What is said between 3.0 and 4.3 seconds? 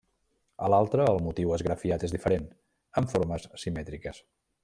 amb formes simètriques.